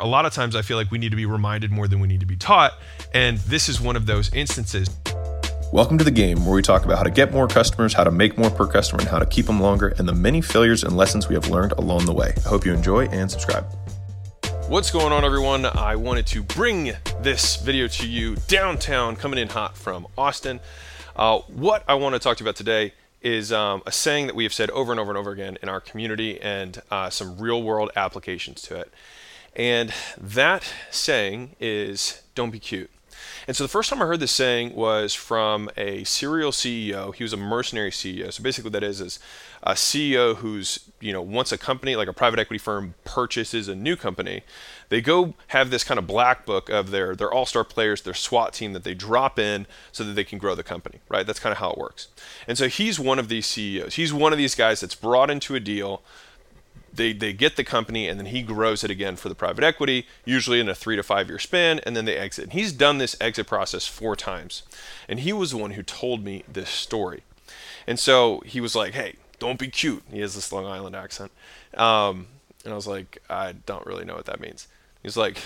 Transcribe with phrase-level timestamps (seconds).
[0.00, 2.06] A lot of times I feel like we need to be reminded more than we
[2.06, 2.74] need to be taught,
[3.12, 4.88] and this is one of those instances.
[5.72, 8.12] Welcome to the game where we talk about how to get more customers, how to
[8.12, 10.96] make more per customer, and how to keep them longer, and the many failures and
[10.96, 12.32] lessons we have learned along the way.
[12.46, 13.66] I hope you enjoy and subscribe.
[14.68, 15.66] What's going on, everyone?
[15.66, 20.60] I wanted to bring this video to you downtown, coming in hot from Austin.
[21.16, 24.36] Uh, what I want to talk to you about today is um, a saying that
[24.36, 27.36] we have said over and over and over again in our community and uh, some
[27.36, 28.94] real world applications to it.
[29.58, 32.90] And that saying is don't be cute.
[33.48, 37.14] And so the first time I heard this saying was from a serial CEO.
[37.14, 38.32] He was a mercenary CEO.
[38.32, 39.18] So basically, what that is is
[39.62, 43.74] a CEO who's you know once a company like a private equity firm purchases a
[43.74, 44.42] new company,
[44.90, 48.14] they go have this kind of black book of their their all star players, their
[48.14, 51.00] SWAT team that they drop in so that they can grow the company.
[51.08, 51.26] Right?
[51.26, 52.08] That's kind of how it works.
[52.46, 53.94] And so he's one of these CEOs.
[53.94, 56.02] He's one of these guys that's brought into a deal
[56.92, 60.06] they, they get the company and then he grows it again for the private equity,
[60.24, 62.44] usually in a three to five year span, and then they exit.
[62.44, 64.62] And he's done this exit process four times.
[65.08, 67.22] And he was the one who told me this story.
[67.86, 70.02] And so he was like, hey, don't be cute.
[70.10, 71.30] He has this Long Island accent.
[71.74, 72.26] Um,
[72.64, 74.68] and I was like, I don't really know what that means.
[75.02, 75.38] He's like,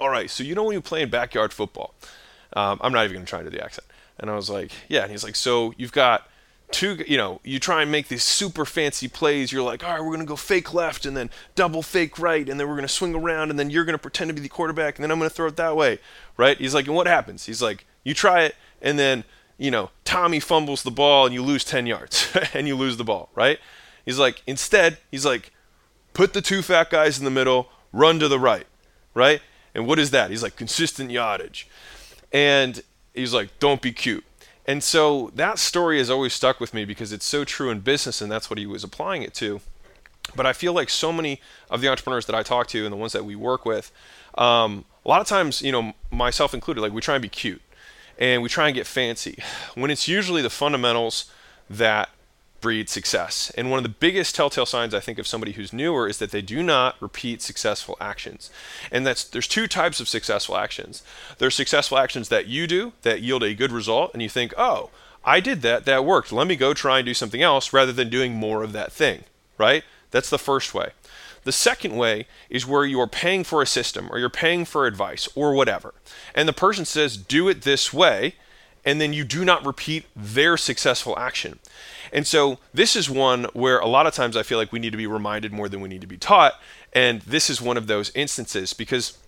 [0.00, 1.94] all right, so you know when you play in backyard football?
[2.54, 3.86] Um, I'm not even going to try to do the accent.
[4.18, 5.02] And I was like, yeah.
[5.02, 6.28] And he's like, so you've got
[6.70, 9.52] two, you know, you try and make these super fancy plays.
[9.52, 12.48] You're like, all right, we're going to go fake left and then double fake right,
[12.48, 14.40] and then we're going to swing around, and then you're going to pretend to be
[14.40, 15.98] the quarterback, and then I'm going to throw it that way,
[16.36, 16.58] right?
[16.58, 17.46] He's like, and what happens?
[17.46, 19.24] He's like, you try it, and then,
[19.56, 23.04] you know, Tommy fumbles the ball, and you lose 10 yards, and you lose the
[23.04, 23.58] ball, right?
[24.04, 25.52] He's like, instead, he's like,
[26.12, 28.66] put the two fat guys in the middle, run to the right,
[29.14, 29.40] right?
[29.74, 30.30] And what is that?
[30.30, 31.68] He's like, consistent yardage.
[32.32, 32.82] And
[33.14, 34.24] he's like, don't be cute.
[34.66, 38.20] And so that story has always stuck with me because it's so true in business,
[38.20, 39.60] and that's what he was applying it to.
[40.34, 42.96] But I feel like so many of the entrepreneurs that I talk to and the
[42.96, 43.92] ones that we work with,
[44.38, 47.60] um, a lot of times, you know, myself included, like we try and be cute
[48.18, 49.38] and we try and get fancy
[49.74, 51.30] when it's usually the fundamentals
[51.68, 52.08] that
[52.64, 53.52] breed success.
[53.58, 56.30] And one of the biggest telltale signs I think of somebody who's newer is that
[56.30, 58.50] they do not repeat successful actions.
[58.90, 61.02] And that's there's two types of successful actions.
[61.36, 64.88] There's successful actions that you do that yield a good result and you think, "Oh,
[65.26, 66.32] I did that, that worked.
[66.32, 69.24] Let me go try and do something else rather than doing more of that thing."
[69.58, 69.84] Right?
[70.10, 70.92] That's the first way.
[71.42, 74.86] The second way is where you are paying for a system or you're paying for
[74.86, 75.92] advice or whatever.
[76.34, 78.36] And the person says, "Do it this way."
[78.84, 81.58] and then you do not repeat their successful action.
[82.14, 84.92] And so this is one where a lot of times I feel like we need
[84.92, 86.54] to be reminded more than we need to be taught.
[86.92, 89.18] And this is one of those instances because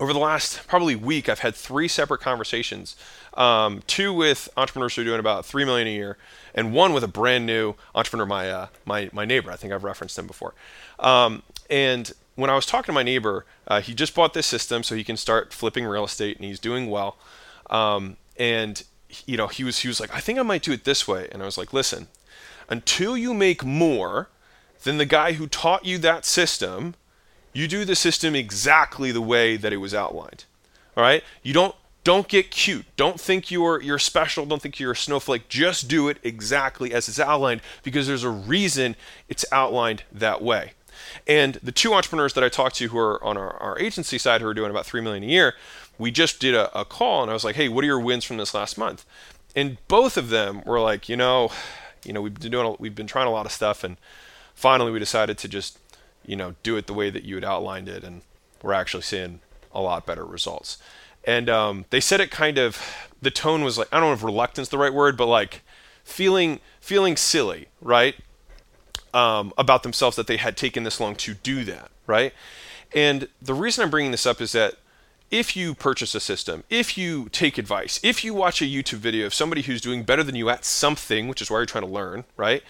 [0.00, 2.96] over the last probably week, I've had three separate conversations.
[3.34, 6.16] Um, two with entrepreneurs who are doing about three million a year,
[6.54, 9.52] and one with a brand new entrepreneur, my uh, my my neighbor.
[9.52, 10.54] I think I've referenced him before.
[10.98, 14.82] Um, and when I was talking to my neighbor, uh, he just bought this system
[14.82, 17.16] so he can start flipping real estate, and he's doing well.
[17.70, 18.82] Um, and
[19.26, 21.28] you know, he was he was like, I think I might do it this way,
[21.32, 22.08] and I was like, listen,
[22.68, 24.28] until you make more
[24.82, 26.94] than the guy who taught you that system,
[27.52, 30.44] you do the system exactly the way that it was outlined.
[30.96, 31.74] All right, you don't
[32.04, 32.84] don't get cute.
[32.96, 34.44] Don't think you're you're special.
[34.44, 35.48] Don't think you're a snowflake.
[35.48, 38.94] Just do it exactly as it's outlined because there's a reason
[39.28, 40.72] it's outlined that way.
[41.26, 44.40] And the two entrepreneurs that I talked to who are on our, our agency side
[44.40, 45.54] who are doing about three million a year,
[45.98, 48.24] we just did a, a call and I was like, hey, what are your wins
[48.24, 49.04] from this last month?
[49.56, 51.50] And both of them were like, you know,
[52.04, 53.96] you know, we've been doing, a, we've been trying a lot of stuff, and
[54.54, 55.78] finally we decided to just,
[56.26, 58.22] you know, do it the way that you had outlined it, and
[58.62, 59.40] we're actually seeing
[59.72, 60.78] a lot better results.
[61.24, 62.80] And um, they said it kind of,
[63.22, 65.62] the tone was like, I don't know if reluctance the right word, but like
[66.04, 68.14] feeling feeling silly, right?
[69.14, 72.34] Um, about themselves that they had taken this long to do that, right?
[72.94, 74.74] And the reason I'm bringing this up is that
[75.30, 79.26] if you purchase a system, if you take advice, if you watch a YouTube video
[79.26, 81.90] of somebody who's doing better than you at something, which is why you're trying to
[81.90, 82.62] learn, right?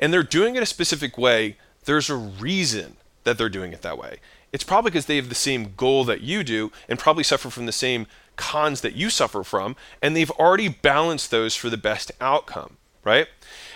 [0.00, 3.98] And they're doing it a specific way, there's a reason that they're doing it that
[3.98, 4.18] way.
[4.52, 7.66] It's probably because they have the same goal that you do and probably suffer from
[7.66, 8.06] the same
[8.36, 13.26] cons that you suffer from, and they've already balanced those for the best outcome, right?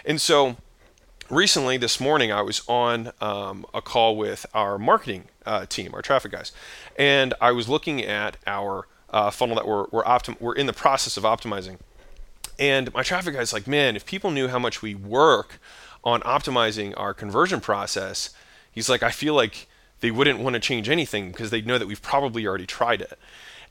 [0.04, 0.56] And so
[1.30, 6.02] recently, this morning, I was on um, a call with our marketing uh, team, our
[6.02, 6.52] traffic guys,
[6.98, 10.72] and I was looking at our uh, funnel that we're we're, optim- we're in the
[10.72, 11.78] process of optimizing.
[12.58, 15.58] And my traffic guy's like, man, if people knew how much we work
[16.04, 18.30] on optimizing our conversion process,
[18.70, 19.68] he's like, I feel like
[20.00, 23.18] they wouldn't want to change anything because they know that we've probably already tried it.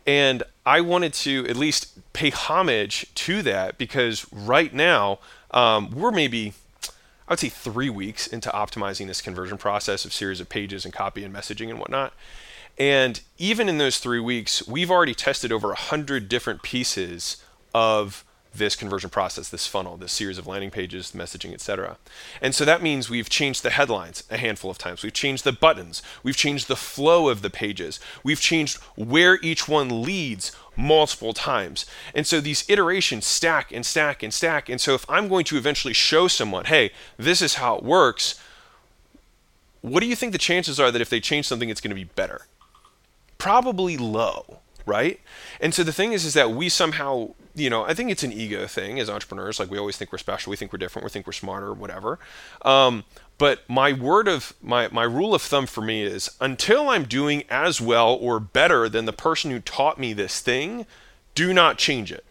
[0.08, 5.20] And I wanted to at least pay homage to that because right now
[5.52, 6.54] um, we're maybe
[7.32, 10.94] I would say three weeks into optimizing this conversion process of series of pages and
[10.94, 12.12] copy and messaging and whatnot.
[12.78, 17.42] And even in those three weeks, we've already tested over 100 different pieces
[17.74, 21.96] of this conversion process, this funnel, this series of landing pages, messaging, etc.
[22.42, 25.02] And so that means we've changed the headlines a handful of times.
[25.02, 26.04] We've changed the buttons.
[26.24, 28.02] We've changed the flow of the pages.
[28.26, 31.86] We've changed where each one leads multiple times.
[32.16, 34.70] And so these iterations stack and stack and stack.
[34.70, 38.40] And so if I'm going to eventually show someone, hey, this is how it works,
[39.82, 41.96] what do you think the chances are that if they change something, it's going to
[41.96, 42.48] be better?
[43.38, 45.20] Probably low right?
[45.60, 48.32] And so the thing is, is that we somehow, you know, I think it's an
[48.32, 49.60] ego thing as entrepreneurs.
[49.60, 52.20] Like we always think we're special, we think we're different, we think we're smarter, whatever.
[52.64, 53.04] Um,
[53.42, 57.44] but my word of my my rule of thumb for me is until I'm doing
[57.50, 60.86] as well or better than the person who taught me this thing,
[61.34, 62.24] do not change it.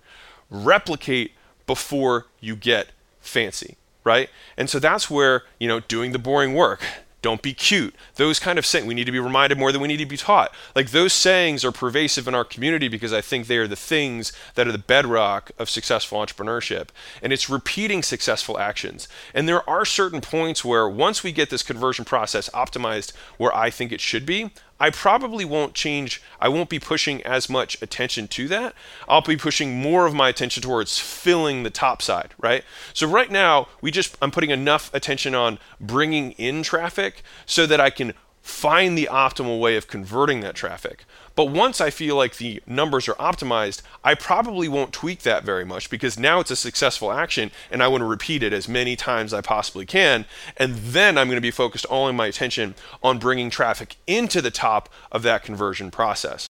[0.51, 1.33] Replicate
[1.67, 2.91] before you get
[3.21, 4.31] fancy, right?
[4.57, 6.81] And so that's where, you know, doing the boring work,
[7.23, 7.95] don't be cute.
[8.15, 8.87] Those kind of sayings.
[8.87, 10.53] We need to be reminded more than we need to be taught.
[10.75, 14.33] Like those sayings are pervasive in our community because I think they are the things
[14.55, 16.89] that are the bedrock of successful entrepreneurship.
[17.23, 19.09] And it's repeating successful actions.
[19.35, 23.71] And there are certain points where once we get this conversion process optimized where I
[23.71, 28.27] think it should be, I probably won't change, I won't be pushing as much attention
[28.29, 28.75] to that.
[29.07, 32.65] I'll be pushing more of my attention towards filling the top side, right?
[32.95, 37.79] So right now, we just I'm putting enough attention on bringing in traffic so that
[37.79, 41.05] I can find the optimal way of converting that traffic.
[41.35, 45.65] But once I feel like the numbers are optimized, I probably won't tweak that very
[45.65, 48.97] much because now it's a successful action and I want to repeat it as many
[48.97, 50.27] times as I possibly can.
[50.57, 54.43] And then I'm going to be focused all in my attention on bringing traffic into
[54.43, 56.50] the top of that conversion process.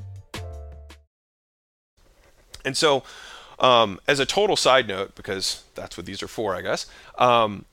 [2.65, 3.03] And so,
[3.59, 6.87] um, as a total side note, because that's what these are for, I guess,
[7.17, 7.65] um,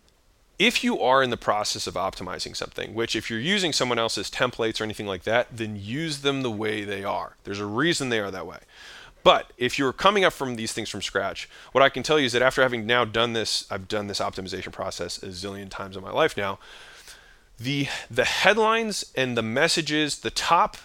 [0.58, 4.28] if you are in the process of optimizing something, which if you're using someone else's
[4.28, 7.36] templates or anything like that, then use them the way they are.
[7.44, 8.58] There's a reason they are that way.
[9.22, 12.26] But if you're coming up from these things from scratch, what I can tell you
[12.26, 15.96] is that after having now done this, I've done this optimization process a zillion times
[15.96, 16.58] in my life now.
[17.58, 20.76] The the headlines and the messages, the top,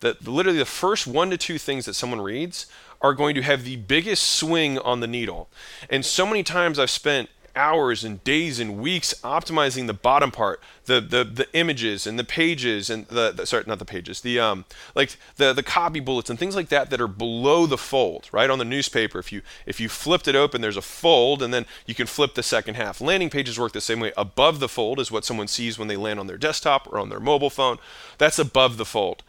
[0.00, 2.66] the literally the first one to two things that someone reads
[3.04, 5.50] are going to have the biggest swing on the needle.
[5.90, 10.58] And so many times I've spent hours and days and weeks optimizing the bottom part,
[10.86, 14.40] the the, the images and the pages and the, the sorry not the pages, the
[14.40, 14.64] um
[14.94, 18.48] like the the copy bullets and things like that that are below the fold, right
[18.48, 19.18] on the newspaper.
[19.18, 22.34] If you if you flipped it open, there's a fold, and then you can flip
[22.34, 23.02] the second half.
[23.02, 24.12] Landing pages work the same way.
[24.16, 27.10] Above the fold is what someone sees when they land on their desktop or on
[27.10, 27.76] their mobile phone.
[28.16, 29.22] That's above the fold.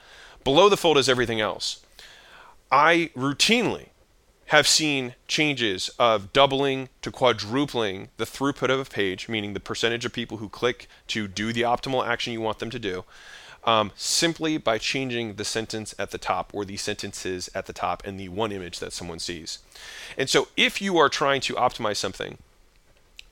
[0.46, 1.85] Below the fold is everything else.
[2.76, 3.88] I routinely
[4.48, 10.04] have seen changes of doubling to quadrupling the throughput of a page, meaning the percentage
[10.04, 13.06] of people who click to do the optimal action you want them to do,
[13.64, 18.06] um, simply by changing the sentence at the top or the sentences at the top
[18.06, 19.60] and the one image that someone sees.
[20.18, 22.40] And so if you are trying to optimize something,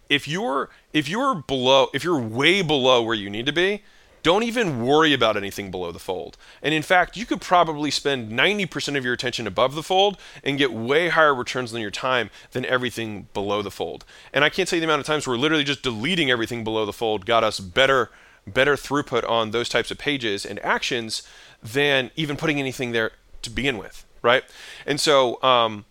[0.08, 3.84] if you're if you're below if you're way below where you need to be,
[4.24, 6.38] don't even worry about anything below the fold.
[6.62, 10.58] And in fact, you could probably spend 90% of your attention above the fold and
[10.58, 14.06] get way higher returns on your time than everything below the fold.
[14.34, 16.86] And I can't tell you the amount of times where literally just deleting everything below
[16.86, 18.10] the fold got us better
[18.46, 21.24] better throughput on those types of pages and actions
[21.62, 23.12] than even putting anything there
[23.42, 24.44] to begin with, right?
[24.86, 25.86] And so um,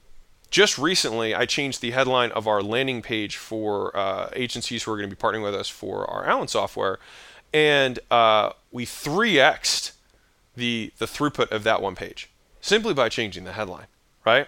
[0.51, 4.99] just recently, I changed the headline of our landing page for uh, agencies who are
[4.99, 6.99] going to be partnering with us for our Allen software
[7.53, 9.93] and uh, we 3xed
[10.55, 12.31] the the throughput of that one page
[12.61, 13.87] simply by changing the headline,
[14.25, 14.47] right?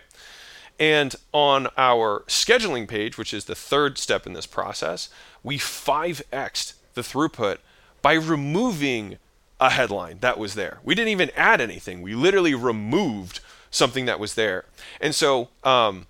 [0.79, 5.09] And on our scheduling page, which is the third step in this process,
[5.43, 7.59] we 5xed the throughput
[8.03, 9.19] by removing
[9.61, 10.81] a headline that was there.
[10.83, 12.03] We didn't even add anything.
[12.03, 14.65] We literally removed something that was there.
[15.01, 16.07] And so um,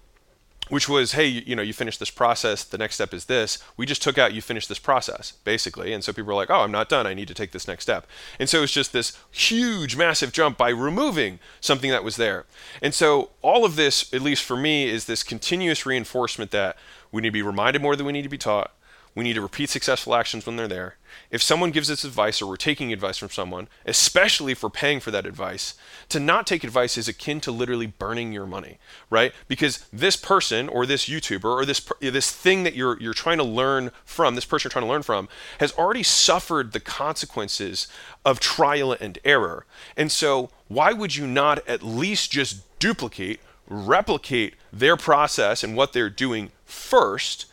[0.68, 3.58] which was hey you know you finish this process the next step is this.
[3.76, 5.92] We just took out you finish this process basically.
[5.92, 7.06] And so people were like oh i'm not done.
[7.06, 8.06] I need to take this next step.
[8.38, 12.44] And so it's just this huge massive jump by removing something that was there.
[12.82, 16.76] And so all of this at least for me is this continuous reinforcement that
[17.12, 18.72] we need to be reminded more than we need to be taught
[19.14, 20.96] we need to repeat successful actions when they're there.
[21.30, 24.98] If someone gives us advice or we're taking advice from someone, especially if we're paying
[24.98, 25.74] for that advice,
[26.08, 28.78] to not take advice is akin to literally burning your money,
[29.10, 29.32] right?
[29.46, 33.44] Because this person or this YouTuber or this this thing that you're you're trying to
[33.44, 35.28] learn from, this person you're trying to learn from,
[35.60, 37.86] has already suffered the consequences
[38.24, 39.64] of trial and error.
[39.96, 45.92] And so, why would you not at least just duplicate, replicate their process and what
[45.92, 47.46] they're doing first?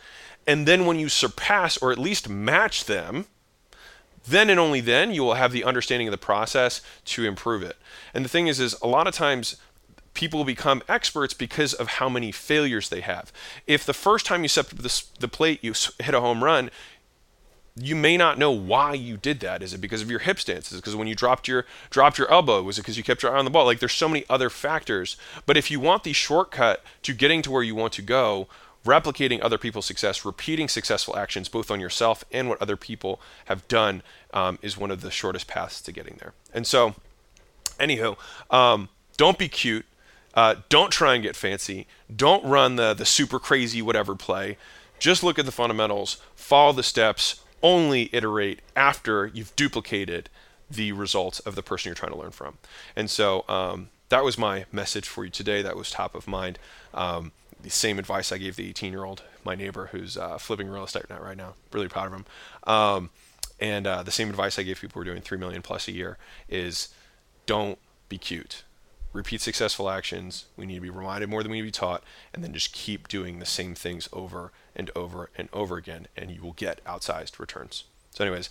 [0.46, 3.26] And then when you surpass or at least match them,
[4.26, 7.76] then and only then you will have the understanding of the process to improve it.
[8.14, 9.56] And the thing is is a lot of times
[10.14, 13.32] people become experts because of how many failures they have.
[13.66, 16.70] If the first time you step up the, the plate you hit a home run,
[17.74, 19.62] you may not know why you did that.
[19.62, 20.66] Is it because of your hip stance?
[20.66, 22.62] Is it because when you dropped your dropped your elbow?
[22.62, 23.64] Was it because you kept your eye on the ball?
[23.64, 25.16] Like there's so many other factors.
[25.46, 28.46] But if you want the shortcut to getting to where you want to go,
[28.84, 33.66] replicating other people's success, repeating successful actions both on yourself and what other people have
[33.68, 34.02] done
[34.34, 36.32] um, is one of the shortest paths to getting there.
[36.52, 36.94] And so,
[37.78, 38.16] anywho,
[38.50, 39.86] um, don't be cute.
[40.34, 41.86] Uh, don't try and get fancy.
[42.14, 44.56] Don't run the the super crazy whatever play.
[44.98, 46.18] Just look at the fundamentals.
[46.34, 47.42] Follow the steps.
[47.62, 50.28] Only iterate after you've duplicated
[50.70, 52.58] the results of the person you're trying to learn from.
[52.96, 55.62] And so um, that was my message for you today.
[55.62, 56.58] That was top of mind.
[56.94, 60.68] Um, the same advice I gave the 18 year old, my neighbor, who's uh, flipping
[60.68, 61.54] real estate right now.
[61.72, 62.24] Really proud of him.
[62.64, 63.10] Um,
[63.60, 65.92] and uh, the same advice I give people who are doing three million plus a
[65.92, 66.88] year is
[67.46, 67.78] don't
[68.08, 68.64] be cute.
[69.12, 70.46] Repeat successful actions.
[70.56, 72.02] We need to be reminded more than we need to be taught,
[72.32, 76.30] and then just keep doing the same things over and over and over again, and
[76.30, 77.84] you will get outsized returns.
[78.10, 78.48] So, anyways,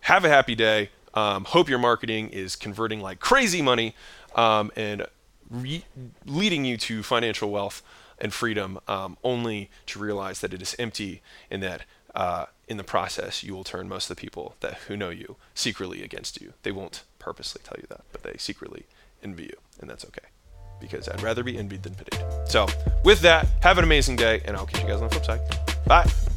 [0.00, 0.90] have a happy day.
[1.14, 3.94] Um, hope your marketing is converting like crazy money
[4.34, 5.06] um, and
[5.50, 5.84] re-
[6.24, 7.82] leading you to financial wealth
[8.22, 11.82] and freedom, um, only to realize that it is empty and that
[12.14, 15.36] uh, in the process you will turn most of the people that who know you
[15.54, 16.54] secretly against you.
[16.62, 18.84] They won't purposely tell you that, but they secretly
[19.22, 20.28] envy you, and that's okay
[20.80, 22.18] because I'd rather be envied than pitied.
[22.48, 22.66] So,
[23.04, 25.40] with that, have an amazing day, and I'll catch you guys on the flip side.
[25.86, 26.31] Bye.